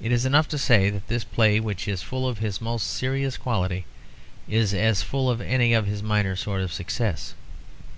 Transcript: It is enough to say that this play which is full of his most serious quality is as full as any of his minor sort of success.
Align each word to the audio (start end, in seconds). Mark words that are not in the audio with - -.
It 0.00 0.10
is 0.10 0.24
enough 0.24 0.48
to 0.48 0.56
say 0.58 0.88
that 0.88 1.08
this 1.08 1.22
play 1.22 1.60
which 1.60 1.86
is 1.86 2.00
full 2.02 2.26
of 2.26 2.38
his 2.38 2.62
most 2.62 2.86
serious 2.86 3.36
quality 3.36 3.84
is 4.48 4.72
as 4.72 5.02
full 5.02 5.30
as 5.30 5.42
any 5.42 5.74
of 5.74 5.84
his 5.84 6.02
minor 6.02 6.34
sort 6.34 6.62
of 6.62 6.72
success. 6.72 7.34